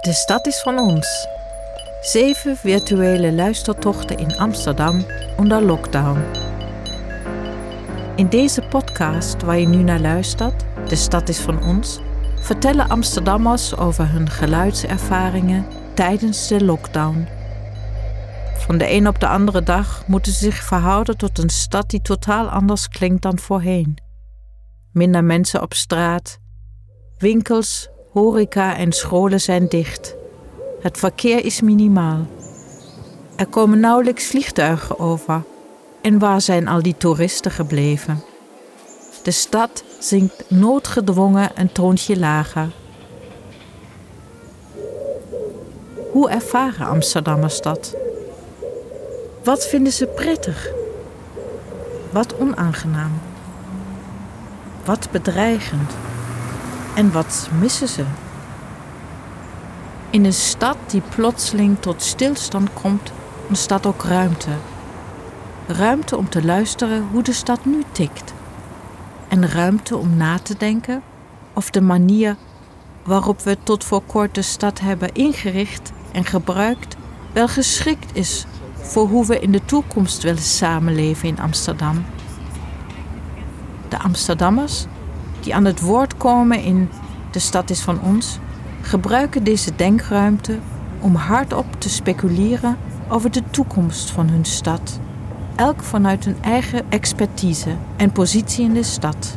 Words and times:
De 0.00 0.12
stad 0.12 0.46
is 0.46 0.60
van 0.60 0.78
ons. 0.78 1.26
Zeven 2.00 2.56
virtuele 2.56 3.32
luistertochten 3.32 4.18
in 4.18 4.38
Amsterdam 4.38 5.04
onder 5.36 5.62
lockdown. 5.62 6.20
In 8.16 8.28
deze 8.28 8.62
podcast 8.62 9.42
waar 9.42 9.58
je 9.58 9.66
nu 9.66 9.82
naar 9.82 10.00
luistert, 10.00 10.64
De 10.88 10.96
stad 10.96 11.28
is 11.28 11.38
van 11.38 11.62
ons, 11.62 12.00
vertellen 12.40 12.88
Amsterdammers 12.88 13.76
over 13.76 14.10
hun 14.10 14.30
geluidservaringen 14.30 15.66
tijdens 15.94 16.48
de 16.48 16.64
lockdown. 16.64 17.28
Van 18.54 18.78
de 18.78 18.90
een 18.90 19.08
op 19.08 19.20
de 19.20 19.28
andere 19.28 19.62
dag 19.62 20.04
moeten 20.06 20.32
ze 20.32 20.38
zich 20.38 20.62
verhouden 20.62 21.16
tot 21.16 21.38
een 21.38 21.50
stad 21.50 21.90
die 21.90 22.02
totaal 22.02 22.48
anders 22.48 22.88
klinkt 22.88 23.22
dan 23.22 23.38
voorheen. 23.38 23.98
Minder 24.92 25.24
mensen 25.24 25.62
op 25.62 25.74
straat, 25.74 26.38
winkels, 27.18 27.89
horeca 28.12 28.76
en 28.76 28.92
scholen 28.92 29.40
zijn 29.40 29.68
dicht. 29.68 30.14
Het 30.80 30.98
verkeer 30.98 31.44
is 31.44 31.60
minimaal. 31.60 32.26
Er 33.36 33.46
komen 33.46 33.80
nauwelijks 33.80 34.26
vliegtuigen 34.26 34.98
over. 34.98 35.42
En 36.00 36.18
waar 36.18 36.40
zijn 36.40 36.68
al 36.68 36.82
die 36.82 36.96
toeristen 36.96 37.50
gebleven? 37.50 38.22
De 39.22 39.30
stad 39.30 39.84
zinkt 39.98 40.50
noodgedwongen 40.50 41.50
een 41.54 41.72
toontje 41.72 42.18
lager. 42.18 42.68
Hoe 46.12 46.30
ervaren 46.30 46.86
Amsterdammers 46.86 47.60
dat? 47.60 47.96
Wat 49.44 49.66
vinden 49.66 49.92
ze 49.92 50.06
prettig? 50.06 50.70
Wat 52.10 52.38
onaangenaam? 52.38 53.20
Wat 54.84 55.10
bedreigend? 55.10 55.92
En 56.94 57.12
wat 57.12 57.48
missen 57.60 57.88
ze? 57.88 58.04
In 60.10 60.24
een 60.24 60.32
stad 60.32 60.76
die 60.86 61.02
plotseling 61.08 61.80
tot 61.80 62.02
stilstand 62.02 62.72
komt, 62.72 63.12
ontstaat 63.48 63.86
ook 63.86 64.02
ruimte. 64.02 64.50
Ruimte 65.66 66.16
om 66.16 66.28
te 66.28 66.44
luisteren 66.44 67.08
hoe 67.12 67.22
de 67.22 67.32
stad 67.32 67.64
nu 67.64 67.82
tikt. 67.92 68.34
En 69.28 69.48
ruimte 69.48 69.96
om 69.96 70.16
na 70.16 70.38
te 70.38 70.56
denken 70.56 71.02
of 71.52 71.70
de 71.70 71.80
manier 71.80 72.36
waarop 73.04 73.40
we 73.40 73.56
tot 73.62 73.84
voor 73.84 74.02
kort 74.06 74.34
de 74.34 74.42
stad 74.42 74.80
hebben 74.80 75.14
ingericht 75.14 75.92
en 76.12 76.24
gebruikt 76.24 76.96
wel 77.32 77.48
geschikt 77.48 78.16
is 78.16 78.46
voor 78.74 79.08
hoe 79.08 79.26
we 79.26 79.40
in 79.40 79.52
de 79.52 79.64
toekomst 79.64 80.22
willen 80.22 80.42
samenleven 80.42 81.28
in 81.28 81.40
Amsterdam. 81.40 82.04
De 83.88 83.98
Amsterdammers 83.98 84.86
die 85.40 85.54
aan 85.54 85.64
het 85.64 85.80
woord 85.80 86.09
komen 86.20 86.62
in 86.62 86.88
De 87.30 87.38
stad 87.38 87.70
is 87.70 87.80
van 87.80 88.00
ons, 88.02 88.38
gebruiken 88.82 89.44
deze 89.44 89.76
denkruimte 89.76 90.58
om 91.00 91.14
hardop 91.14 91.66
te 91.78 91.88
speculeren 91.88 92.76
over 93.08 93.30
de 93.30 93.42
toekomst 93.50 94.10
van 94.10 94.28
hun 94.28 94.44
stad, 94.44 95.00
elk 95.56 95.82
vanuit 95.82 96.24
hun 96.24 96.36
eigen 96.42 96.90
expertise 96.90 97.76
en 97.96 98.12
positie 98.12 98.64
in 98.64 98.74
de 98.74 98.82
stad. 98.82 99.34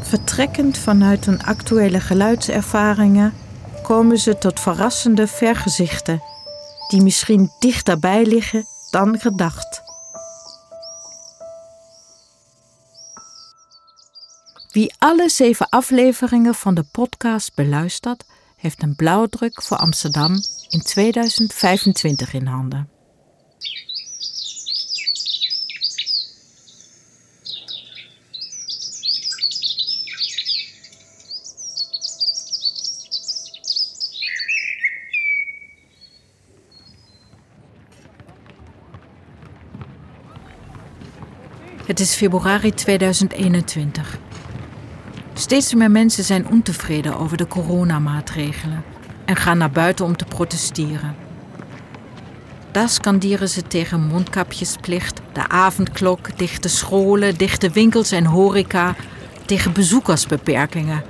Vertrekkend 0.00 0.78
vanuit 0.78 1.24
hun 1.24 1.42
actuele 1.42 2.00
geluidservaringen 2.00 3.32
komen 3.82 4.18
ze 4.18 4.38
tot 4.38 4.60
verrassende 4.60 5.26
vergezichten 5.26 6.22
die 6.88 7.02
misschien 7.02 7.50
dichterbij 7.58 8.26
liggen 8.26 8.64
dan 8.90 9.18
gedacht. 9.18 9.89
Wie 14.80 14.94
alle 14.98 15.28
zeven 15.28 15.68
afleveringen 15.68 16.54
van 16.54 16.74
de 16.74 16.84
podcast 16.92 17.54
beluistert, 17.54 18.24
heeft 18.56 18.82
een 18.82 18.94
blauwdruk 18.94 19.62
voor 19.62 19.76
Amsterdam 19.76 20.34
in 20.68 20.82
2025 20.82 22.32
in 22.32 22.46
handen. 22.46 22.88
Het 41.86 42.00
is 42.00 42.14
februari 42.14 42.74
2021. 42.74 44.29
Steeds 45.50 45.74
meer 45.74 45.90
mensen 45.90 46.24
zijn 46.24 46.48
ontevreden 46.48 47.18
over 47.18 47.36
de 47.36 47.46
coronamaatregelen 47.46 48.84
en 49.24 49.36
gaan 49.36 49.58
naar 49.58 49.70
buiten 49.70 50.04
om 50.04 50.16
te 50.16 50.24
protesteren. 50.24 51.16
Daar 52.70 52.88
skanderen 52.88 53.48
ze 53.48 53.62
tegen 53.62 54.00
mondkapjesplicht, 54.00 55.20
de 55.32 55.48
avondklok, 55.48 56.38
dichte 56.38 56.68
scholen, 56.68 57.36
dichte 57.36 57.70
winkels 57.70 58.10
en 58.10 58.24
horeca, 58.24 58.94
tegen 59.46 59.72
bezoekersbeperkingen 59.72 61.02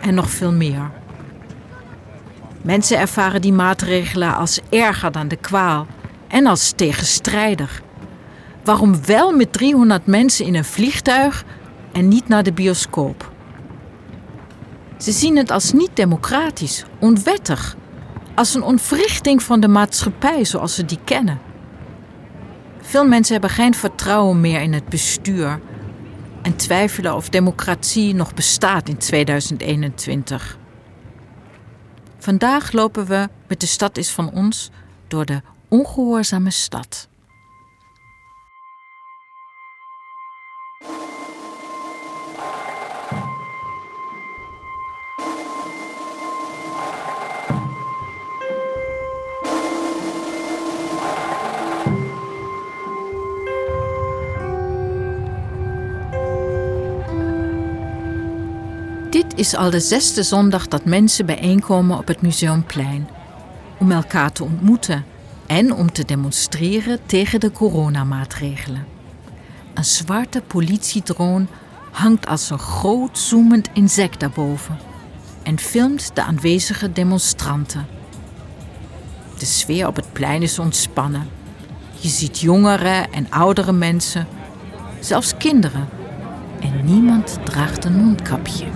en 0.00 0.14
nog 0.14 0.30
veel 0.30 0.52
meer. 0.52 0.90
Mensen 2.62 2.98
ervaren 2.98 3.40
die 3.40 3.52
maatregelen 3.52 4.36
als 4.36 4.60
erger 4.68 5.12
dan 5.12 5.28
de 5.28 5.36
kwaal 5.36 5.86
en 6.28 6.46
als 6.46 6.70
tegenstrijdig. 6.70 7.82
Waarom 8.64 9.04
wel 9.04 9.32
met 9.32 9.52
300 9.52 10.06
mensen 10.06 10.44
in 10.44 10.54
een 10.54 10.64
vliegtuig 10.64 11.44
en 11.92 12.08
niet 12.08 12.28
naar 12.28 12.42
de 12.42 12.52
bioscoop? 12.52 13.36
Ze 14.98 15.12
zien 15.12 15.36
het 15.36 15.50
als 15.50 15.72
niet 15.72 15.90
democratisch, 15.94 16.84
onwettig, 16.98 17.76
als 18.34 18.54
een 18.54 18.62
ontwrichting 18.62 19.42
van 19.42 19.60
de 19.60 19.68
maatschappij 19.68 20.44
zoals 20.44 20.74
ze 20.74 20.84
die 20.84 20.98
kennen. 21.04 21.40
Veel 22.80 23.04
mensen 23.04 23.32
hebben 23.32 23.50
geen 23.50 23.74
vertrouwen 23.74 24.40
meer 24.40 24.60
in 24.60 24.72
het 24.72 24.88
bestuur 24.88 25.60
en 26.42 26.56
twijfelen 26.56 27.14
of 27.14 27.28
democratie 27.28 28.14
nog 28.14 28.34
bestaat 28.34 28.88
in 28.88 28.96
2021. 28.98 30.58
Vandaag 32.18 32.72
lopen 32.72 33.06
we 33.06 33.28
met 33.48 33.60
de 33.60 33.66
stad 33.66 33.96
is 33.96 34.10
van 34.10 34.32
ons 34.32 34.70
door 35.08 35.24
de 35.24 35.40
ongehoorzame 35.68 36.50
stad. 36.50 37.07
Is 59.48 59.56
al 59.56 59.70
de 59.70 59.80
zesde 59.80 60.22
zondag 60.22 60.68
dat 60.68 60.84
mensen 60.84 61.26
bijeenkomen 61.26 61.98
op 61.98 62.06
het 62.06 62.22
Museumplein. 62.22 63.08
Om 63.78 63.92
elkaar 63.92 64.32
te 64.32 64.44
ontmoeten 64.44 65.04
en 65.46 65.74
om 65.74 65.92
te 65.92 66.04
demonstreren 66.04 66.98
tegen 67.06 67.40
de 67.40 67.52
coronamaatregelen. 67.52 68.86
Een 69.74 69.84
zwarte 69.84 70.40
politiedrone 70.40 71.46
hangt 71.90 72.26
als 72.26 72.50
een 72.50 72.58
groot 72.58 73.18
zoemend 73.18 73.68
insect 73.72 74.20
daarboven 74.20 74.78
en 75.42 75.58
filmt 75.58 76.10
de 76.14 76.22
aanwezige 76.22 76.92
demonstranten. 76.92 77.86
De 79.38 79.46
sfeer 79.46 79.86
op 79.86 79.96
het 79.96 80.12
plein 80.12 80.42
is 80.42 80.58
ontspannen. 80.58 81.28
Je 82.00 82.08
ziet 82.08 82.40
jongere 82.40 83.06
en 83.10 83.30
oudere 83.30 83.72
mensen, 83.72 84.26
zelfs 85.00 85.36
kinderen. 85.36 85.88
En 86.60 86.84
niemand 86.84 87.38
draagt 87.44 87.84
een 87.84 87.96
mondkapje. 88.04 88.66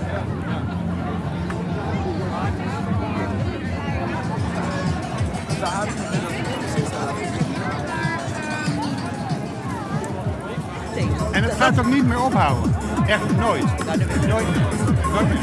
En 11.33 11.43
het 11.43 11.53
gaat 11.59 11.79
ook 11.79 11.87
niet 11.87 12.07
meer 12.07 12.23
ophouden. 12.23 12.75
Echt 13.07 13.37
nooit. 13.37 13.65
Nooit. 13.87 14.27
nooit 14.29 14.47
meer. 15.29 15.43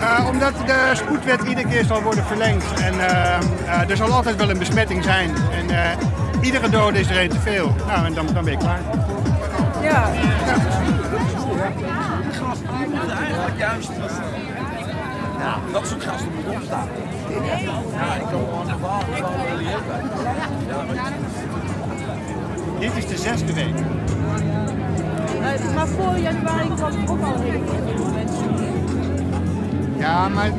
Eh, 0.00 0.26
omdat 0.28 0.52
de 0.66 0.90
spoedwet 0.92 1.42
iedere 1.42 1.68
keer 1.68 1.84
zal 1.84 2.02
worden 2.02 2.24
verlengd. 2.24 2.80
En 2.80 3.00
eh, 3.00 3.36
eh, 3.66 3.90
er 3.90 3.96
zal 3.96 4.12
altijd 4.12 4.36
wel 4.36 4.50
een 4.50 4.58
besmetting 4.58 5.04
zijn. 5.04 5.30
En 5.52 5.70
eh, 5.70 6.06
iedere 6.40 6.68
dode 6.68 6.98
is 7.00 7.10
er 7.10 7.16
één 7.16 7.28
te 7.28 7.40
veel. 7.40 7.74
Nou, 7.86 8.06
en 8.06 8.14
dan, 8.14 8.26
dan 8.32 8.44
ben 8.44 8.52
ik 8.52 8.58
klaar. 8.58 8.80
Ja. 9.82 10.10
eigenlijk 13.18 13.58
juist. 13.58 13.90
Ja, 15.40 15.58
dat 15.72 15.86
soort 15.86 16.04
gasten 16.04 16.28
moeten 16.34 16.52
opstaan. 16.52 16.88
Ja, 17.94 18.14
ik 18.14 18.20
kan 18.20 18.28
gewoon 18.30 18.68
een 18.68 18.78
verhaal 18.78 19.00
van 19.00 19.32
milieus 19.56 19.80
bij. 19.86 20.00
Dit 22.78 22.96
is 22.96 23.06
de 23.06 23.16
zesde 23.16 23.52
week. 23.52 23.74
Maar 25.74 25.86
voor 25.86 26.18
januari 26.18 26.68
kwam 26.74 26.92
ook 27.08 27.22
al 27.22 27.40
heel 27.40 27.62
veel 27.96 28.06
mensen. 28.14 28.48
Ja, 29.98 30.28
maar 30.28 30.50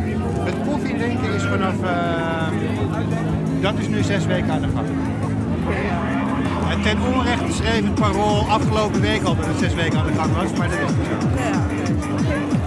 Het 0.44 0.56
koffiedrinken 0.68 1.33
is 1.33 1.44
vanaf... 1.44 1.74
eh, 1.83 2.48
dat 3.62 3.74
is 3.78 3.88
nu 3.88 4.04
zes 4.04 4.25
weken 4.25 4.51
aan 4.51 4.62
de 4.62 4.68
gang. 4.75 4.88
En 6.69 6.81
ten 6.81 6.98
onrechte 7.13 7.54
schreef 7.54 7.83
het 7.83 7.95
parool 7.95 8.45
afgelopen 8.50 9.01
week 9.01 9.24
al 9.24 9.36
dat 9.36 9.45
het 9.45 9.57
zes 9.60 9.74
weken 9.74 10.00
aan 10.00 10.06
de 10.06 10.13
gang 10.13 10.36
was, 10.36 10.51
maar 10.57 10.69
dat 10.69 10.78
is 10.80 10.95
niet 10.95 11.06
zo. 11.06 12.61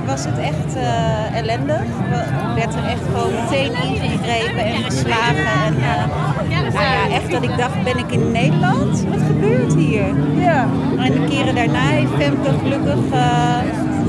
Keer 0.00 0.08
was 0.08 0.24
het 0.24 0.38
echt 0.38 0.76
eh, 0.76 1.38
ellendig. 1.38 1.82
Er 2.10 2.54
werd 2.54 2.74
er 2.74 2.84
echt 2.84 3.02
gewoon 3.12 3.32
meteen 3.34 3.72
ingegrepen 3.72 4.64
en 4.64 4.82
geslagen. 4.82 5.46
En, 5.66 5.74
eh, 5.76 6.72
nou 6.72 6.84
ja, 6.84 7.14
echt 7.14 7.30
dat 7.30 7.42
ik 7.42 7.56
dacht, 7.56 7.84
ben 7.84 7.98
ik 7.98 8.10
in 8.10 8.32
Nederland? 8.32 9.04
Wat 9.08 9.20
gebeurt 9.26 9.74
hier? 9.74 10.04
Ja. 10.36 10.68
En 10.98 11.12
de 11.12 11.24
keren 11.28 11.54
daarna 11.54 11.88
heeft 11.88 12.12
Femke 12.18 12.50
gelukkig 12.62 13.12
eh, 13.12 13.56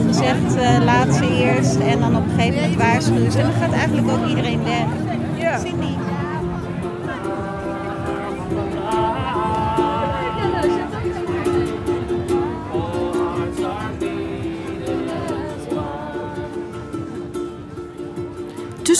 gezegd, 0.07 0.83
laat 0.85 1.15
ze 1.15 1.43
eerst. 1.43 1.75
En 1.75 1.99
dan 1.99 2.15
op 2.15 2.23
een 2.23 2.31
gegeven 2.35 2.61
moment 2.61 2.75
waarschuwen 2.75 3.31
ze. 3.31 3.39
En 3.39 3.45
dan 3.45 3.61
gaat 3.61 3.73
eigenlijk 3.73 4.11
ook 4.11 4.27
iedereen 4.27 4.63
weg. 4.63 4.85
Ja. 5.37 5.57
Cindy. 5.57 6.00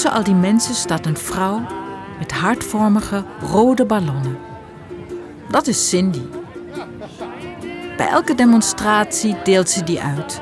Tussen 0.01 0.19
al 0.19 0.25
die 0.25 0.35
mensen 0.35 0.75
staat 0.75 1.05
een 1.05 1.17
vrouw 1.17 1.61
met 2.19 2.31
hartvormige 2.31 3.23
rode 3.51 3.85
ballonnen. 3.85 4.37
Dat 5.49 5.67
is 5.67 5.89
Cindy. 5.89 6.21
Bij 7.97 8.07
elke 8.07 8.35
demonstratie 8.35 9.35
deelt 9.43 9.69
ze 9.69 9.83
die 9.83 10.01
uit. 10.01 10.41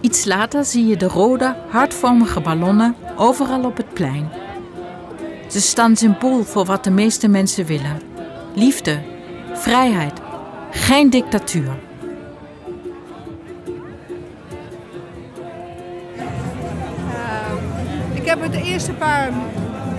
Iets 0.00 0.24
later 0.24 0.64
zie 0.64 0.86
je 0.86 0.96
de 0.96 1.06
rode, 1.06 1.56
hartvormige 1.68 2.40
ballonnen 2.40 2.96
overal 3.16 3.64
op 3.64 3.76
het 3.76 3.94
plein. 3.94 4.30
Ze 5.48 5.60
staan 5.60 5.96
symbool 5.96 6.44
voor 6.44 6.64
wat 6.64 6.84
de 6.84 6.90
meeste 6.90 7.28
mensen 7.28 7.66
willen: 7.66 8.00
liefde, 8.54 9.02
vrijheid, 9.52 10.20
geen 10.70 11.10
dictatuur. 11.10 11.78
Eerste 18.84 19.04
paar 19.04 19.32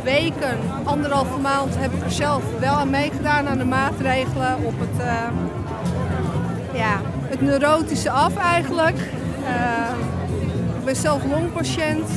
weken, 0.03 0.57
anderhalve 0.83 1.39
maand, 1.39 1.77
heb 1.77 1.93
ik 1.93 2.03
er 2.03 2.11
zelf 2.11 2.43
wel 2.59 2.73
aan 2.73 2.89
meegedaan 2.89 3.47
aan 3.47 3.57
de 3.57 3.65
maatregelen 3.65 4.57
op 4.63 4.73
het, 4.79 5.05
eh, 5.05 5.27
ja, 6.73 7.01
het 7.21 7.41
neurotische 7.41 8.09
af 8.09 8.37
eigenlijk. 8.37 8.97
Eh, 9.45 9.89
ik 10.77 10.85
ben 10.85 10.95
zelf 10.95 11.23
longpatiënt. 11.25 12.09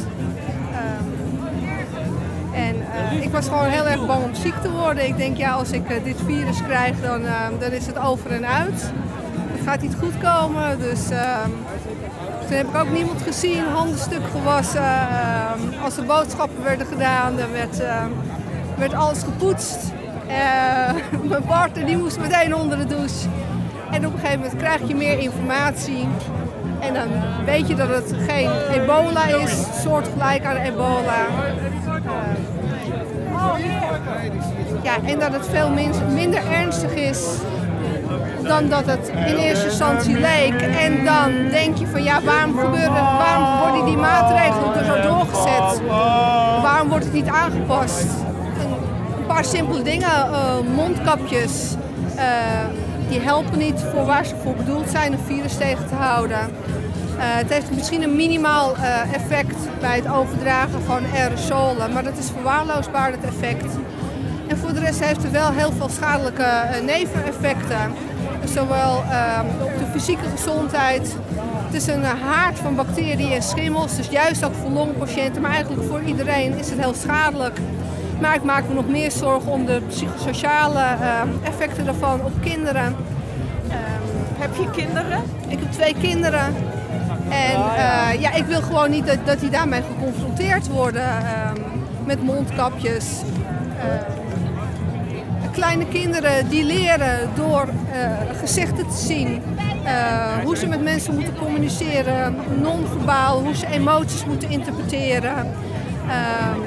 Eh, 2.53 2.67
en 2.67 2.76
ik 3.23 3.31
was 3.31 3.49
gewoon 3.49 3.69
heel 3.69 3.87
erg 3.87 4.06
bang 4.06 4.25
om 4.25 4.35
ziek 4.35 4.55
te 4.62 4.70
worden. 4.70 5.06
Ik 5.06 5.17
denk, 5.17 5.37
ja, 5.37 5.53
als 5.53 5.70
ik 5.70 6.05
dit 6.05 6.17
virus 6.26 6.62
krijg, 6.62 7.00
dan, 7.00 7.23
dan 7.59 7.70
is 7.70 7.87
het 7.87 7.99
over 7.99 8.31
en 8.31 8.47
uit. 8.47 8.93
Het 9.53 9.61
gaat 9.65 9.81
niet 9.81 9.97
goed 10.00 10.19
komen, 10.19 10.79
dus... 10.79 11.09
ehm, 12.48 12.64
toen 12.64 12.72
heb 12.72 12.82
ik 12.82 12.88
ook 12.88 12.96
niemand 12.96 13.22
gezien, 13.22 13.64
handen 13.64 13.98
stuk 13.98 14.22
gewassen. 14.30 14.82
Ehm, 14.82 15.82
als 15.84 15.96
er 15.96 16.04
boodschappen 16.04 16.62
werden 16.62 16.86
gedaan, 16.86 17.36
dan 17.36 17.52
werd, 17.52 17.80
ehm, 17.80 18.10
werd 18.76 18.94
alles 18.94 19.22
gepoetst. 19.22 19.78
Eh, 20.26 20.94
mijn 21.30 21.42
partner 21.46 21.86
die 21.86 21.96
moest 21.96 22.18
meteen 22.18 22.54
onder 22.54 22.78
de 22.78 22.86
douche. 22.86 23.28
En 23.90 24.06
op 24.06 24.12
een 24.12 24.18
gegeven 24.18 24.40
moment 24.40 24.58
krijg 24.58 24.80
je 24.88 24.94
meer 24.94 25.18
informatie. 25.18 26.08
En 26.80 26.94
dan 26.94 27.08
weet 27.44 27.68
je 27.68 27.74
dat 27.74 27.88
het 27.88 28.14
geen 28.28 28.50
ebola 28.72 29.24
is, 29.24 29.82
soortgelijk 29.82 30.44
aan 30.44 30.56
ebola. 30.56 31.26
Eh, 33.36 33.64
ja, 34.82 34.96
en 35.04 35.18
dat 35.18 35.32
het 35.32 35.46
veel 35.48 35.70
min- 35.70 36.14
minder 36.14 36.42
ernstig 36.50 36.94
is 36.94 37.26
dan 38.48 38.68
dat 38.68 38.86
het 38.86 39.08
in 39.08 39.36
eerste 39.36 39.64
instantie 39.64 40.18
leek. 40.20 40.60
En 40.60 41.04
dan 41.04 41.48
denk 41.50 41.76
je 41.76 41.86
van 41.86 42.02
ja, 42.02 42.22
waarom, 42.22 42.58
gebeuren, 42.58 42.92
waarom 42.92 43.58
worden 43.60 43.84
die 43.84 43.96
maatregelen 43.96 44.74
er 44.74 44.84
zo 44.84 45.08
doorgezet? 45.08 45.86
Waarom 46.62 46.88
wordt 46.88 47.04
het 47.04 47.14
niet 47.14 47.28
aangepast? 47.28 48.06
Een, 49.18 49.26
paar 49.26 49.44
simpele 49.44 49.82
dingen, 49.82 50.10
eh, 50.10 50.58
mondkapjes, 50.74 51.74
eh, 52.16 52.24
die 53.08 53.20
helpen 53.20 53.58
niet 53.58 53.84
voor 53.92 54.04
waar 54.04 54.24
ze 54.24 54.34
voor 54.42 54.54
bedoeld 54.54 54.90
zijn, 54.90 55.12
een 55.12 55.18
virus 55.26 55.56
tegen 55.56 55.88
te 55.88 55.94
houden. 55.94 56.38
Eh, 56.38 56.48
het 57.18 57.52
heeft 57.52 57.70
misschien 57.70 58.02
een 58.02 58.16
minimaal 58.16 58.74
effect 59.12 59.56
bij 59.80 59.96
het 59.96 60.08
overdragen 60.08 60.82
van 60.82 61.02
aerosolen, 61.14 61.92
maar 61.92 62.04
dat 62.04 62.18
is 62.18 62.30
verwaarloosbaar 62.30 63.10
het 63.10 63.24
effect. 63.24 63.76
En 64.46 64.58
voor 64.58 64.72
de 64.72 64.80
rest 64.80 65.04
heeft 65.04 65.22
het 65.22 65.32
wel 65.32 65.50
heel 65.50 65.72
veel 65.72 65.88
schadelijke 65.88 66.46
neveneffecten. 66.84 67.92
Zowel 68.52 69.02
eh, 69.10 69.40
op 69.62 69.78
de 69.78 69.84
fysieke 69.92 70.28
gezondheid. 70.36 71.16
Het 71.64 71.74
is 71.74 71.86
een 71.86 72.04
haard 72.04 72.58
van 72.58 72.74
bacteriën 72.74 73.32
en 73.32 73.42
schimmels. 73.42 73.96
Dus 73.96 74.08
juist 74.08 74.44
ook 74.44 74.54
voor 74.54 74.70
longpatiënten, 74.70 75.42
maar 75.42 75.50
eigenlijk 75.50 75.88
voor 75.88 76.02
iedereen 76.02 76.58
is 76.58 76.70
het 76.70 76.78
heel 76.78 76.94
schadelijk. 76.94 77.58
Maar 78.20 78.34
ik 78.34 78.42
maak 78.42 78.68
me 78.68 78.74
nog 78.74 78.88
meer 78.88 79.10
zorgen 79.10 79.52
om 79.52 79.66
de 79.66 79.80
psychosociale 79.88 80.78
eh, 80.78 81.20
effecten 81.42 81.84
daarvan 81.84 82.24
op 82.24 82.32
kinderen. 82.40 82.96
Heb 84.38 84.54
je 84.54 84.70
kinderen? 84.70 85.22
Ik 85.48 85.58
heb 85.58 85.72
twee 85.72 85.94
kinderen. 86.00 86.54
En 87.28 87.54
eh, 87.54 88.20
ja, 88.20 88.32
ik 88.32 88.44
wil 88.44 88.60
gewoon 88.60 88.90
niet 88.90 89.06
dat, 89.06 89.18
dat 89.24 89.40
die 89.40 89.50
daarmee 89.50 89.82
geconfronteerd 89.82 90.68
worden 90.68 91.06
ehm, 91.06 91.56
met 92.04 92.22
mondkapjes. 92.22 93.06
Eh, 93.78 94.16
kleine 95.52 95.86
kinderen 95.86 96.48
die 96.48 96.64
leren 96.64 97.30
door 97.34 97.68
gezichten 98.40 98.88
te 98.88 98.96
zien. 98.96 99.43
eh, 99.85 100.44
hoe 100.44 100.56
ze 100.56 100.67
met 100.67 100.82
mensen 100.82 101.14
moeten 101.14 101.37
communiceren, 101.37 102.37
non-verbaal, 102.61 103.40
hoe 103.43 103.55
ze 103.56 103.67
emoties 103.67 104.25
moeten 104.25 104.50
interpreteren. 104.50 105.34
Ehm, 106.08 106.60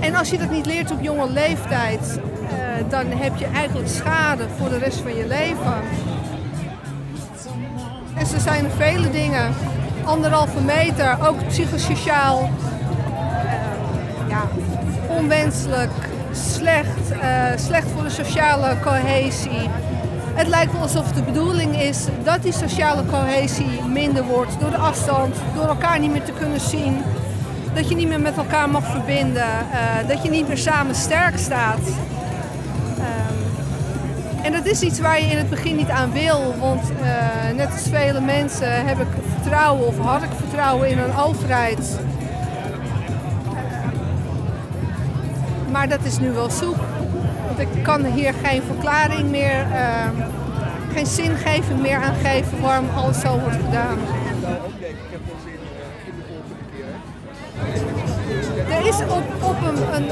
en 0.00 0.14
als 0.14 0.30
je 0.30 0.38
dat 0.38 0.50
niet 0.50 0.66
leert 0.66 0.90
op 0.90 1.00
jonge 1.02 1.30
leeftijd, 1.30 2.18
eh, 2.50 2.54
dan 2.88 3.06
heb 3.10 3.36
je 3.36 3.46
eigenlijk 3.54 3.88
schade 3.88 4.44
voor 4.58 4.68
de 4.68 4.78
rest 4.78 4.98
van 5.00 5.14
je 5.16 5.26
leven. 5.26 5.74
En 8.14 8.26
zo 8.26 8.38
zijn 8.38 8.64
er 8.64 8.70
vele 8.70 9.10
dingen. 9.10 9.52
Anderhalve 10.04 10.60
meter, 10.60 11.16
ook 11.28 11.46
psychosociaal. 11.48 12.40
eh, 12.42 14.28
ja, 14.28 14.42
onwenselijk, 15.08 15.90
slecht, 16.32 17.10
eh, 17.20 17.44
slecht 17.56 17.86
voor 17.94 18.02
de 18.02 18.10
sociale 18.10 18.76
cohesie. 18.82 19.68
Het 20.34 20.48
lijkt 20.48 20.72
wel 20.72 20.80
alsof 20.80 21.12
de 21.12 21.22
bedoeling 21.22 21.80
is 21.80 22.06
dat 22.24 22.42
die 22.42 22.52
sociale 22.52 23.06
cohesie 23.06 23.82
minder 23.92 24.24
wordt 24.24 24.60
door 24.60 24.70
de 24.70 24.76
afstand, 24.76 25.36
door 25.54 25.66
elkaar 25.66 25.98
niet 25.98 26.10
meer 26.12 26.24
te 26.24 26.32
kunnen 26.32 26.60
zien. 26.60 27.02
Dat 27.74 27.88
je 27.88 27.94
niet 27.94 28.08
meer 28.08 28.20
met 28.20 28.36
elkaar 28.36 28.70
mag 28.70 28.84
verbinden, 28.84 29.42
eh, 29.42 30.08
dat 30.08 30.22
je 30.22 30.30
niet 30.30 30.48
meer 30.48 30.58
samen 30.58 30.94
sterk 30.94 31.38
staat. 31.38 31.80
En 34.42 34.52
dat 34.52 34.66
is 34.66 34.80
iets 34.80 35.00
waar 35.00 35.20
je 35.20 35.26
in 35.26 35.36
het 35.36 35.50
begin 35.50 35.76
niet 35.76 35.88
aan 35.88 36.12
wil, 36.12 36.54
want 36.58 36.82
eh, 37.02 37.56
net 37.56 37.72
als 37.72 37.88
vele 37.90 38.20
mensen 38.20 38.86
heb 38.86 39.00
ik 39.00 39.06
vertrouwen 39.32 39.86
of 39.86 39.98
had 39.98 40.22
ik 40.22 40.30
vertrouwen 40.36 40.88
in 40.88 40.98
een 40.98 41.16
overheid. 41.16 41.98
Maar 45.70 45.88
dat 45.88 45.98
is 46.02 46.18
nu 46.18 46.30
wel 46.30 46.50
zoek. 46.50 46.76
Want 47.46 47.58
ik 47.58 47.82
kan 47.82 48.04
hier 48.04 48.34
geen 48.44 48.62
verklaring 48.62 49.30
meer, 49.30 49.66
eh, 49.72 50.21
geen 51.06 51.26
zingeving 51.26 51.80
meer 51.80 51.96
aan 51.96 52.14
geven 52.24 52.60
waarom 52.60 52.88
alles 52.96 53.20
zo 53.20 53.38
wordt 53.38 53.56
gedaan. 53.56 53.98
Er 58.70 58.86
is 58.86 58.96
op, 58.96 59.24
op 59.42 59.56
een, 59.66 59.94
een, 59.94 60.08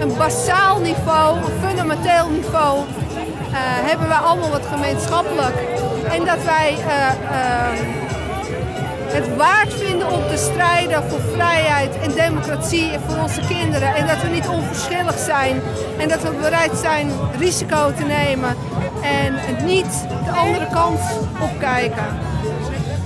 een 0.00 0.16
basaal 0.16 0.80
niveau, 0.80 1.36
een 1.38 1.68
fundamenteel 1.68 2.28
niveau, 2.28 2.78
eh, 2.78 3.58
hebben 3.60 4.08
wij 4.08 4.16
allemaal 4.16 4.50
wat 4.50 4.66
gemeenschappelijk. 4.66 5.56
En 6.10 6.24
dat 6.24 6.44
wij 6.44 6.76
eh, 6.78 7.08
eh, 7.08 7.78
het 9.06 9.36
waard 9.36 9.74
vinden 9.74 10.10
om 10.10 10.20
te 10.28 10.36
strijden 10.36 11.02
voor 11.02 11.20
vrijheid 11.32 11.98
en 11.98 12.12
democratie 12.12 12.90
voor 13.06 13.22
onze 13.22 13.40
kinderen. 13.48 13.94
En 13.94 14.06
dat 14.06 14.22
we 14.22 14.28
niet 14.28 14.48
onverschillig 14.48 15.18
zijn. 15.18 15.60
En 15.98 16.08
dat 16.08 16.22
we 16.22 16.30
bereid 16.40 16.76
zijn 16.76 17.10
risico 17.38 17.92
te 17.92 18.04
nemen. 18.04 18.56
En 19.02 19.34
niet 19.64 20.06
de 20.24 20.30
andere 20.30 20.66
kant 20.72 21.00
opkijken. 21.40 22.06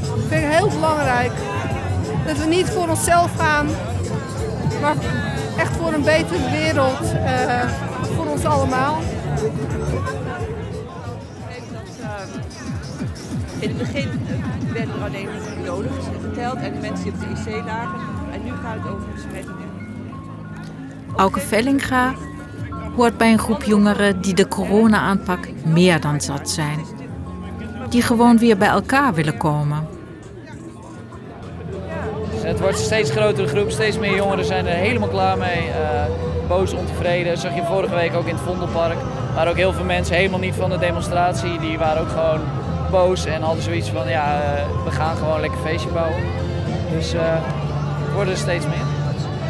Dat 0.01 0.29
vind 0.29 0.43
ik 0.43 0.51
heel 0.51 0.69
belangrijk. 0.69 1.33
Dat 2.27 2.39
we 2.39 2.47
niet 2.47 2.67
voor 2.67 2.89
onszelf 2.89 3.37
gaan, 3.37 3.67
maar 4.81 4.95
echt 5.57 5.77
voor 5.77 5.93
een 5.93 6.03
betere 6.03 6.51
wereld 6.51 7.03
uh, 7.15 7.63
voor 8.17 8.27
ons 8.27 8.45
allemaal. 8.45 8.99
In 13.59 13.69
het 13.69 13.79
begin 13.79 14.09
werden 14.73 14.95
er 14.95 15.05
alleen 15.05 15.29
doden 15.65 15.91
geteld 16.23 16.57
en 16.57 16.73
de 16.73 16.81
mensen 16.81 17.05
die 17.05 17.13
op 17.13 17.21
de 17.21 17.51
IC 17.51 17.65
lagen. 17.65 18.01
En 18.33 18.45
nu 18.45 18.51
gaat 18.63 18.77
het 18.83 18.93
over 18.93 19.09
besmettingen. 19.15 19.69
Auke 21.17 21.41
Vellinga 21.41 22.15
hoort 23.01 23.17
bij 23.17 23.33
een 23.33 23.39
groep 23.39 23.63
jongeren 23.63 24.21
die 24.21 24.35
de 24.35 24.49
corona-aanpak 24.49 25.49
meer 25.65 26.01
dan 26.01 26.21
zat 26.21 26.51
zijn. 26.51 26.79
Die 27.89 28.03
gewoon 28.03 28.39
weer 28.39 28.57
bij 28.57 28.69
elkaar 28.69 29.15
willen 29.15 29.37
komen. 29.37 29.87
Het 32.31 32.61
wordt 32.61 32.79
een 32.79 32.85
steeds 32.85 33.11
grotere 33.11 33.49
groep, 33.49 33.71
steeds 33.71 33.99
meer 33.99 34.17
jongeren 34.17 34.45
zijn 34.45 34.67
er 34.67 34.75
helemaal 34.75 35.09
klaar 35.09 35.39
mee. 35.39 35.67
Uh, 35.67 36.49
boos, 36.49 36.73
ontevreden. 36.73 37.33
Dat 37.33 37.41
zag 37.41 37.55
je 37.55 37.63
vorige 37.63 37.95
week 37.95 38.15
ook 38.15 38.27
in 38.27 38.35
het 38.35 38.45
Vondelpark. 38.45 38.99
Maar 39.35 39.49
ook 39.49 39.57
heel 39.57 39.73
veel 39.73 39.85
mensen 39.85 40.17
helemaal 40.17 40.39
niet 40.39 40.55
van 40.55 40.71
de 40.71 40.79
demonstratie. 40.79 41.59
Die 41.59 41.79
waren 41.79 42.03
ook 42.03 42.09
gewoon 42.09 42.41
boos 42.91 43.25
en 43.25 43.43
hadden 43.43 43.63
zoiets 43.63 43.89
van, 43.91 44.09
ja, 44.09 44.43
uh, 44.43 44.85
we 44.85 44.91
gaan 44.91 45.17
gewoon 45.17 45.41
lekker 45.41 45.59
feestje 45.59 45.91
bouwen. 45.91 46.23
Dus 46.93 47.15
uh, 47.15 47.21
het 48.05 48.15
worden 48.15 48.33
er 48.33 48.41
steeds 48.41 48.67
meer. 48.67 48.87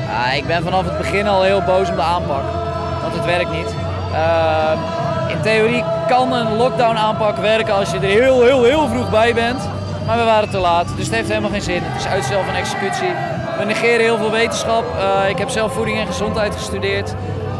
Ja, 0.06 0.32
ik 0.32 0.46
ben 0.46 0.62
vanaf 0.62 0.84
het 0.84 0.98
begin 0.98 1.26
al 1.26 1.42
heel 1.42 1.62
boos 1.62 1.88
om 1.90 1.96
de 1.96 2.02
aanpak, 2.02 2.42
het 3.14 3.24
werkt 3.24 3.50
niet. 3.50 3.74
Uh, 4.12 4.72
in 5.28 5.40
theorie 5.40 5.84
kan 6.08 6.32
een 6.32 6.56
lockdown 6.56 6.96
aanpak 6.96 7.36
werken 7.36 7.74
als 7.74 7.90
je 7.90 7.96
er 7.96 8.22
heel, 8.22 8.42
heel, 8.42 8.64
heel 8.64 8.88
vroeg 8.88 9.10
bij 9.10 9.34
bent. 9.34 9.68
Maar 10.06 10.18
we 10.18 10.24
waren 10.24 10.50
te 10.50 10.58
laat, 10.58 10.86
dus 10.96 11.04
het 11.04 11.14
heeft 11.14 11.28
helemaal 11.28 11.50
geen 11.50 11.62
zin. 11.62 11.82
Het 11.82 12.00
is 12.00 12.06
uitstel 12.06 12.42
van 12.42 12.54
executie. 12.54 13.12
We 13.58 13.64
negeren 13.64 14.00
heel 14.00 14.16
veel 14.16 14.30
wetenschap. 14.30 14.84
Uh, 14.96 15.28
ik 15.28 15.38
heb 15.38 15.48
zelf 15.48 15.72
voeding 15.72 15.98
en 15.98 16.06
gezondheid 16.06 16.54
gestudeerd. 16.56 17.14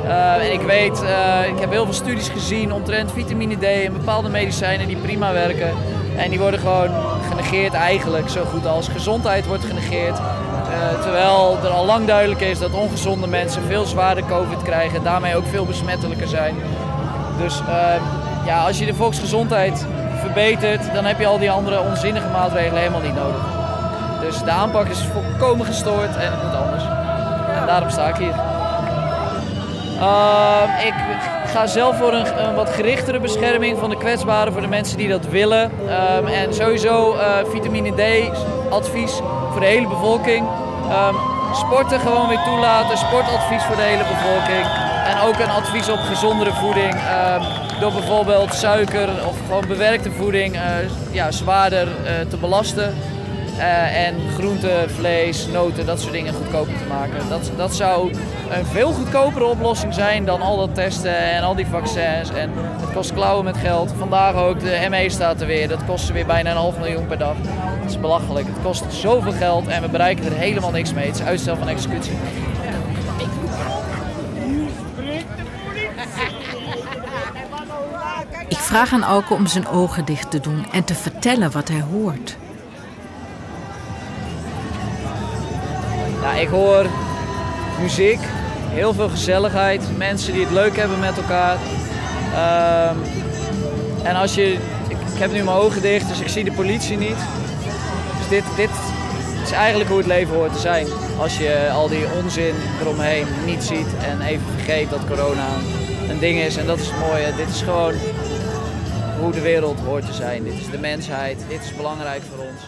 Uh, 0.07 0.53
ik 0.53 0.61
weet, 0.61 1.03
uh, 1.03 1.49
ik 1.49 1.59
heb 1.61 1.71
heel 1.71 1.85
veel 1.85 1.95
studies 1.95 2.29
gezien 2.29 2.73
omtrent 2.73 3.13
vitamine 3.13 3.57
D 3.57 3.63
en 3.63 3.93
bepaalde 3.93 4.29
medicijnen 4.29 4.87
die 4.87 4.97
prima 4.97 5.33
werken. 5.33 5.71
En 6.17 6.31
die 6.31 6.39
worden 6.39 6.61
gewoon 6.61 6.91
genegeerd 7.29 7.75
eigenlijk, 7.75 8.29
zo 8.29 8.45
goed 8.45 8.67
als 8.67 8.89
gezondheid 8.89 9.47
wordt 9.47 9.65
genegeerd. 9.65 10.19
Uh, 10.71 11.03
terwijl 11.03 11.59
er 11.65 11.71
al 11.71 11.85
lang 11.85 12.07
duidelijk 12.07 12.41
is 12.41 12.59
dat 12.59 12.73
ongezonde 12.73 13.27
mensen 13.27 13.63
veel 13.63 13.85
zwaarder 13.85 14.25
COVID 14.29 14.63
krijgen 14.63 14.97
en 14.97 15.05
daarmee 15.05 15.37
ook 15.37 15.47
veel 15.47 15.65
besmettelijker 15.65 16.29
zijn. 16.29 16.55
Dus 17.39 17.63
ja, 18.47 18.65
als 18.67 18.79
je 18.79 18.87
de 18.87 18.95
volksgezondheid 18.95 19.87
verbetert, 20.21 20.95
dan 20.95 21.05
heb 21.05 21.19
je 21.19 21.27
al 21.27 21.39
die 21.39 21.51
andere 21.51 21.81
onzinnige 21.81 22.29
maatregelen 22.29 22.79
helemaal 22.79 23.01
niet 23.01 23.15
nodig. 23.15 23.43
Dus 24.21 24.43
de 24.43 24.51
aanpak 24.51 24.87
is 24.87 25.07
volkomen 25.13 25.67
gestoord 25.67 26.17
en 26.17 26.33
het 26.33 26.43
moet 26.43 26.55
anders. 26.55 26.83
En 27.61 27.67
daarom 27.67 27.91
sta 27.91 28.09
ik 28.09 28.17
hier. 28.17 28.35
Uh, 30.01 30.87
ik 30.87 30.95
ga 31.47 31.67
zelf 31.67 31.97
voor 31.97 32.13
een, 32.13 32.55
wat 32.55 32.71
gerichtere 32.71 33.21
bescherming 33.21 33.79
van 33.79 33.91
de 33.91 33.97
kwetsbaren 33.97 34.53
voor 34.53 34.63
de 34.63 34.69
mensen 34.69 34.99
die 34.99 35.09
dat 35.09 35.27
willen. 35.29 35.63
Um, 35.63 36.27
en 36.27 36.55
sowieso 36.55 37.15
uh, 37.15 37.21
vitamine 37.51 37.93
D 37.93 38.31
advies 38.71 39.21
voor 39.51 39.61
de 39.61 39.67
hele 39.67 39.89
bevolking. 39.89 40.47
Um, 40.93 41.17
sporten 41.55 42.01
gewoon 42.01 42.29
weer 42.29 42.43
toelaten, 42.45 42.99
sportadvies 42.99 43.63
voor 43.63 43.77
de 43.77 43.83
hele 43.83 44.05
bevolking. 44.15 44.67
En 45.07 45.21
ook 45.21 45.39
een 45.39 45.51
advies 45.51 45.89
op 45.89 45.99
gezondere 45.99 46.53
voeding. 46.53 46.95
Um, 46.95 47.43
door 47.81 47.93
bijvoorbeeld 47.93 48.55
suiker 48.55 49.09
of 49.27 49.37
gewoon 49.47 49.67
bewerkte 49.67 50.11
voeding 50.11 50.55
uh, 50.55 50.63
ja, 51.11 51.31
zwaarder 51.31 51.89
uh, 51.89 52.13
te 52.29 52.37
belasten. 52.37 52.95
Uh, 53.61 54.07
en 54.07 54.15
groenten, 54.35 54.91
vlees, 54.91 55.47
noten, 55.47 55.87
dat 55.87 56.01
soort 56.01 56.13
dingen 56.13 56.35
goedkoper 56.35 56.79
te 56.79 56.85
maken. 56.89 57.29
Dat, 57.29 57.51
dat 57.57 57.75
zou 57.75 58.13
een 58.51 58.65
veel 58.67 58.93
goedkopere 58.93 59.45
oplossing 59.45 59.95
zijn 59.95 60.25
dan 60.25 60.41
al 60.41 60.57
dat 60.57 60.75
testen 60.75 61.17
en 61.17 61.43
al 61.43 61.55
die 61.55 61.67
vaccins. 61.67 62.31
En 62.31 62.51
het 62.55 62.93
kost 62.93 63.13
klauwen 63.13 63.45
met 63.45 63.57
geld. 63.57 63.93
Vandaag 63.99 64.35
ook, 64.35 64.61
de 64.61 64.87
ME 64.91 65.11
staat 65.11 65.41
er 65.41 65.47
weer. 65.47 65.69
Dat 65.69 65.85
kost 65.85 66.13
weer 66.13 66.27
bijna 66.27 66.51
een 66.51 66.57
half 66.57 66.79
miljoen 66.79 67.07
per 67.07 67.19
dag. 67.19 67.37
Dat 67.81 67.91
is 67.91 68.01
belachelijk. 68.01 68.47
Het 68.47 68.63
kost 68.63 68.85
zoveel 68.89 69.33
geld 69.33 69.67
en 69.67 69.83
we 69.83 69.89
bereiken 69.89 70.25
er 70.25 70.33
helemaal 70.33 70.71
niks 70.71 70.93
mee. 70.93 71.07
Het 71.07 71.15
is 71.15 71.23
uitstel 71.23 71.57
van 71.57 71.69
executie. 71.69 72.17
Ik 78.49 78.59
vraag 78.59 78.93
aan 78.93 79.03
Auke 79.03 79.35
om 79.35 79.47
zijn 79.47 79.69
ogen 79.69 80.05
dicht 80.05 80.31
te 80.31 80.41
doen 80.41 80.67
en 80.73 80.85
te 80.85 80.95
vertellen 80.95 81.51
wat 81.51 81.69
hij 81.69 81.81
hoort. 81.81 82.37
Ik 86.39 86.49
hoor 86.49 86.87
muziek, 87.81 88.21
heel 88.69 88.95
veel 88.95 89.09
gezelligheid, 89.09 89.97
mensen 89.97 90.33
die 90.33 90.43
het 90.43 90.53
leuk 90.53 90.77
hebben 90.77 90.99
met 90.99 91.17
elkaar. 91.17 91.57
Um, 92.91 93.03
en 94.03 94.17
als 94.17 94.35
je, 94.35 94.53
ik, 94.89 94.97
ik, 95.15 95.19
heb 95.19 95.33
nu 95.33 95.43
mijn 95.43 95.57
ogen 95.57 95.83
dicht, 95.83 96.09
dus 96.09 96.21
ik 96.21 96.29
zie 96.29 96.45
de 96.45 96.53
politie 96.53 96.97
niet. 96.97 97.19
Dus 98.19 98.29
dit, 98.29 98.45
dit 98.57 98.71
is 99.43 99.51
eigenlijk 99.51 99.91
hoe 99.91 99.99
het 99.99 100.07
leven 100.07 100.35
hoort 100.35 100.53
te 100.53 100.59
zijn. 100.59 100.87
Als 101.19 101.39
je 101.39 101.71
al 101.73 101.89
die 101.89 102.05
onzin 102.23 102.55
eromheen 102.81 103.27
niet 103.47 103.63
ziet 103.63 103.89
en 104.03 104.21
even 104.21 104.47
vergeet 104.57 104.91
dat 104.91 105.07
corona 105.07 105.47
een 106.09 106.19
ding 106.19 106.39
is. 106.39 106.57
En 106.57 106.67
dat 106.67 106.79
is 106.79 106.87
het 106.87 106.99
mooie. 106.99 107.35
Dit 107.37 107.49
is 107.49 107.63
gewoon 107.63 107.95
hoe 109.21 109.33
de 109.33 109.41
wereld 109.41 109.81
hoort 109.81 110.07
te 110.07 110.13
zijn. 110.13 110.45
Dit 110.45 110.53
is 110.53 110.71
de 110.71 110.79
mensheid. 110.79 111.45
Dit 111.49 111.61
is 111.65 111.77
belangrijk 111.77 112.23
voor 112.31 112.45
ons. 112.45 112.61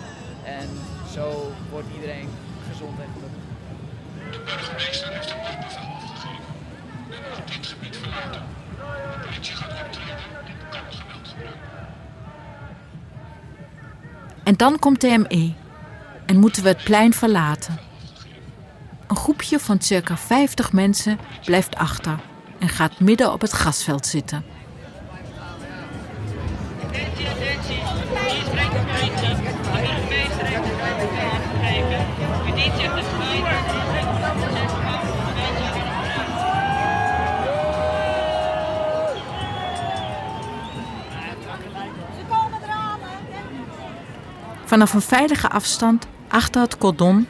En 0.44 0.68
zo 1.14 1.52
wordt 1.70 1.86
iedereen 1.94 2.28
burgemeester 4.56 5.12
heeft 5.12 5.30
een 5.30 5.36
noodbevel 5.36 5.82
afgegeven. 5.96 6.54
Dit 7.44 7.66
gebied 7.66 7.96
verlaten. 7.96 8.42
De 9.12 9.26
politie 9.26 9.54
gaat 9.54 9.70
optreden. 9.84 10.16
Dit 10.46 10.54
kan 10.70 10.80
geweld 10.90 11.28
gebruiken. 11.28 11.60
En 14.44 14.54
dan 14.56 14.78
komt 14.78 15.00
de 15.00 15.26
ME 15.28 15.52
en 16.26 16.38
moeten 16.38 16.62
we 16.62 16.68
het 16.68 16.84
plein 16.84 17.12
verlaten. 17.12 17.78
Een 19.06 19.16
groepje 19.16 19.58
van 19.58 19.80
circa 19.80 20.16
50 20.16 20.72
mensen 20.72 21.18
blijft 21.44 21.76
achter 21.76 22.18
en 22.58 22.68
gaat 22.68 23.00
midden 23.00 23.32
op 23.32 23.40
het 23.40 23.50
grasveld 23.50 24.06
zitten. 24.06 24.44
Vanaf 44.72 44.94
een 44.94 45.02
veilige 45.02 45.48
afstand, 45.48 46.06
achter 46.28 46.60
het 46.60 46.78
cordon, 46.78 47.26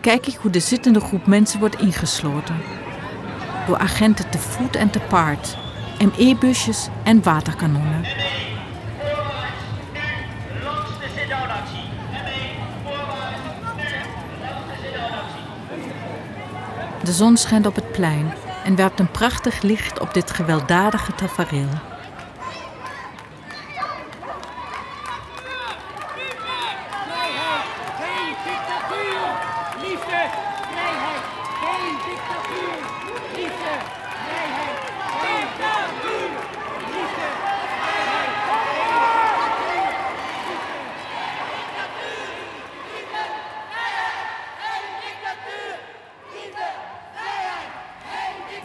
kijk 0.00 0.26
ik 0.26 0.34
hoe 0.34 0.50
de 0.50 0.60
zittende 0.60 1.00
groep 1.00 1.26
mensen 1.26 1.60
wordt 1.60 1.80
ingesloten. 1.80 2.56
Door 3.66 3.78
agenten 3.78 4.30
te 4.30 4.38
voet 4.38 4.76
en 4.76 4.90
te 4.90 4.98
paard, 4.98 5.56
ME-busjes 5.98 6.88
en 7.04 7.22
waterkanonnen. 7.22 8.02
De 17.02 17.12
zon 17.12 17.36
schijnt 17.36 17.66
op 17.66 17.74
het 17.74 17.92
plein 17.92 18.32
en 18.64 18.76
werpt 18.76 19.00
een 19.00 19.10
prachtig 19.10 19.62
licht 19.62 20.00
op 20.00 20.14
dit 20.14 20.30
gewelddadige 20.30 21.14
tafereel. 21.14 21.68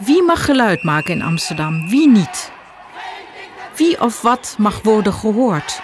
Wie 0.04 0.21
mag 0.32 0.44
geluid 0.44 0.82
maken 0.82 1.14
in 1.14 1.22
Amsterdam, 1.22 1.88
wie 1.88 2.08
niet? 2.08 2.52
Wie 3.76 4.00
of 4.00 4.22
wat 4.22 4.54
mag 4.58 4.82
worden 4.82 5.12
gehoord? 5.12 5.80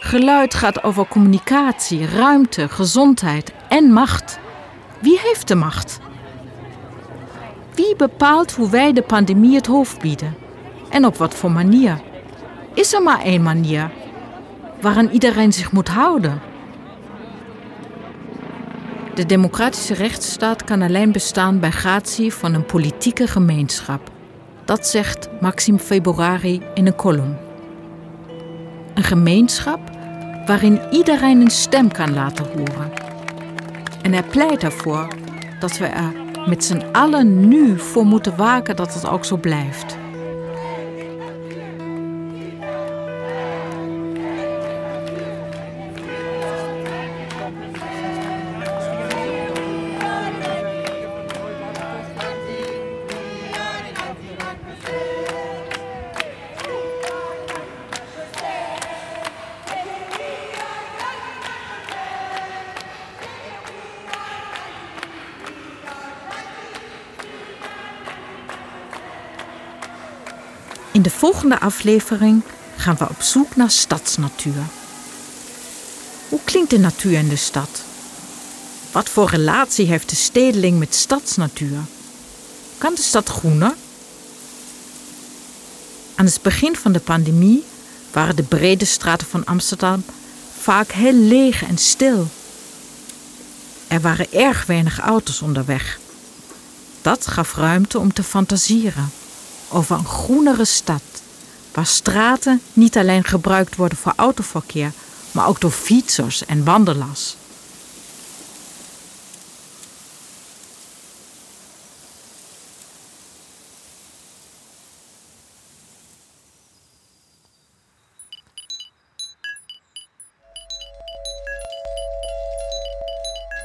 Geluid 0.00 0.54
gaat 0.54 0.82
over 0.82 1.06
communicatie, 1.06 2.06
ruimte, 2.06 2.68
gezondheid 2.68 3.52
en 3.68 3.92
macht. 3.92 4.38
Wie 5.00 5.20
heeft 5.20 5.48
de 5.48 5.54
macht? 5.54 6.00
Wie 7.74 7.96
bepaalt 7.96 8.52
hoe 8.52 8.70
wij 8.70 8.92
de 8.92 9.02
pandemie 9.02 9.54
het 9.54 9.66
hoofd 9.66 10.00
bieden? 10.00 10.36
En 10.90 11.06
op 11.06 11.16
wat 11.16 11.34
voor 11.34 11.50
manier? 11.50 12.00
Is 12.74 12.92
er 12.92 13.02
maar 13.02 13.20
één 13.20 13.42
manier 13.42 13.90
waaraan 14.80 15.08
iedereen 15.08 15.52
zich 15.52 15.72
moet 15.72 15.88
houden? 15.88 16.51
De 19.14 19.26
democratische 19.26 19.94
rechtsstaat 19.94 20.64
kan 20.64 20.82
alleen 20.82 21.12
bestaan 21.12 21.60
bij 21.60 21.70
gratie 21.70 22.32
van 22.32 22.54
een 22.54 22.66
politieke 22.66 23.26
gemeenschap. 23.26 24.10
Dat 24.64 24.86
zegt 24.86 25.28
Maxim 25.40 25.78
Februari 25.78 26.62
in 26.74 26.86
een 26.86 26.94
column. 26.94 27.36
Een 28.94 29.02
gemeenschap 29.02 29.80
waarin 30.46 30.80
iedereen 30.90 31.40
een 31.40 31.50
stem 31.50 31.92
kan 31.92 32.14
laten 32.14 32.44
horen. 32.46 32.92
En 34.02 34.12
hij 34.12 34.22
pleit 34.22 34.62
ervoor 34.62 35.08
dat 35.60 35.78
we 35.78 35.86
er 35.86 36.12
met 36.46 36.64
z'n 36.64 36.84
allen 36.92 37.48
nu 37.48 37.78
voor 37.78 38.04
moeten 38.04 38.36
waken 38.36 38.76
dat 38.76 38.94
het 38.94 39.08
ook 39.08 39.24
zo 39.24 39.36
blijft. 39.36 39.96
In 71.02 71.08
de 71.08 71.14
volgende 71.14 71.60
aflevering 71.60 72.42
gaan 72.76 72.96
we 72.96 73.08
op 73.08 73.22
zoek 73.22 73.56
naar 73.56 73.70
stadsnatuur. 73.70 74.62
Hoe 76.28 76.40
klinkt 76.44 76.70
de 76.70 76.78
natuur 76.78 77.18
in 77.18 77.28
de 77.28 77.36
stad? 77.36 77.82
Wat 78.92 79.08
voor 79.08 79.28
relatie 79.28 79.86
heeft 79.86 80.10
de 80.10 80.16
stedeling 80.16 80.78
met 80.78 80.94
stadsnatuur? 80.94 81.78
Kan 82.78 82.94
de 82.94 83.00
stad 83.00 83.28
groener? 83.28 83.74
Aan 86.14 86.24
het 86.24 86.38
begin 86.42 86.76
van 86.76 86.92
de 86.92 87.00
pandemie 87.00 87.64
waren 88.12 88.36
de 88.36 88.42
brede 88.42 88.84
straten 88.84 89.26
van 89.26 89.44
Amsterdam 89.44 90.04
vaak 90.58 90.90
heel 90.90 91.14
leeg 91.14 91.64
en 91.64 91.78
stil. 91.78 92.26
Er 93.88 94.00
waren 94.00 94.32
erg 94.32 94.66
weinig 94.66 94.98
auto's 94.98 95.42
onderweg. 95.42 95.98
Dat 97.00 97.26
gaf 97.26 97.54
ruimte 97.54 97.98
om 97.98 98.12
te 98.12 98.22
fantaseren 98.22 99.10
over 99.72 99.96
een 99.96 100.04
groenere 100.04 100.64
stad, 100.64 101.02
waar 101.72 101.86
straten 101.86 102.60
niet 102.72 102.96
alleen 102.96 103.24
gebruikt 103.24 103.76
worden 103.76 103.98
voor 103.98 104.12
autoverkeer, 104.16 104.92
maar 105.30 105.48
ook 105.48 105.60
door 105.60 105.70
fietsers 105.70 106.44
en 106.44 106.64
wandelaars. 106.64 107.36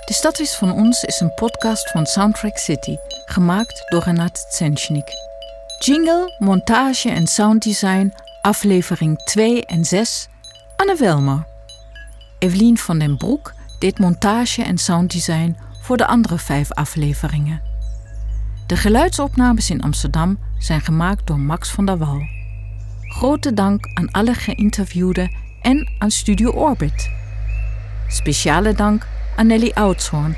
De 0.06 0.14
Stad 0.14 0.40
is 0.40 0.56
van 0.56 0.72
ons 0.72 1.04
is 1.04 1.20
een 1.20 1.34
podcast 1.34 1.92
van 1.92 2.06
Soundtrack 2.06 2.58
City, 2.58 2.96
gemaakt 3.26 3.84
door 3.90 4.04
Renat 4.04 4.46
Tsenchnik. 4.50 5.27
Jingle, 5.80 6.36
montage 6.40 7.10
en 7.10 7.28
sounddesign, 7.28 8.14
aflevering 8.42 9.18
2 9.24 9.66
en 9.66 9.86
6, 9.86 10.28
Anne 10.76 10.96
Welmer. 10.96 11.46
Evelien 12.40 12.78
van 12.78 13.00
den 13.00 13.18
Broek 13.18 13.54
deed 13.80 14.00
montage 14.00 14.64
en 14.64 14.78
sounddesign 14.78 15.58
voor 15.82 15.98
de 15.98 16.06
andere 16.06 16.38
vijf 16.38 16.72
afleveringen. 16.72 17.62
De 18.68 18.76
geluidsopnames 18.78 19.70
in 19.70 19.82
Amsterdam 19.82 20.40
zijn 20.58 20.82
gemaakt 20.82 21.28
door 21.28 21.40
Max 21.40 21.70
van 21.70 21.86
der 21.86 21.98
Wal. 21.98 22.22
Grote 23.02 23.54
dank 23.54 23.86
aan 23.94 24.12
alle 24.12 24.34
geïnterviewden 24.34 25.32
en 25.62 25.92
aan 26.00 26.12
Studio 26.12 26.50
Orbit. 26.50 27.10
Speciale 28.08 28.74
dank 28.74 29.08
aan 29.36 29.48
Nelly 29.48 29.72
Oudshoorn 29.74 30.38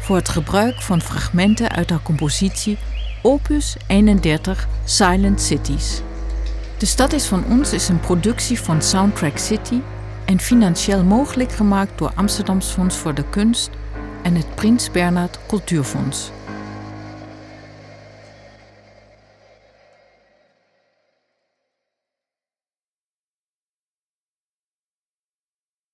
voor 0.00 0.16
het 0.16 0.28
gebruik 0.28 0.80
van 0.80 1.00
fragmenten 1.00 1.70
uit 1.70 1.90
haar 1.90 2.02
compositie 2.02 2.78
Opus 3.24 3.76
31 3.86 4.68
Silent 4.84 5.40
Cities. 5.40 6.02
De 6.78 6.86
Stad 6.86 7.12
is 7.12 7.26
van 7.26 7.44
ons 7.50 7.72
is 7.72 7.88
een 7.88 8.00
productie 8.00 8.60
van 8.60 8.82
Soundtrack 8.82 9.38
City 9.38 9.80
en 10.24 10.40
financieel 10.40 11.04
mogelijk 11.04 11.52
gemaakt 11.52 11.98
door 11.98 12.12
Amsterdams 12.14 12.66
Fonds 12.66 12.96
voor 12.96 13.14
de 13.14 13.24
Kunst 13.30 13.70
en 14.22 14.34
het 14.34 14.54
Prins 14.54 14.90
Bernhard 14.90 15.38
Cultuurfonds. 15.46 16.30